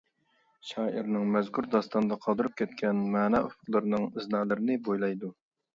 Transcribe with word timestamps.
شائىرنىڭ 0.69 1.27
مەزكۇر 1.35 1.67
داستاندا 1.75 2.19
قالدۇرۇپ 2.25 2.57
كەتكەن 2.63 3.07
مەنە 3.19 3.45
ئۇپۇقلىرىنىڭ 3.47 4.11
ئىزنالىرىنى 4.13 4.85
بويلايدۇ. 4.91 5.37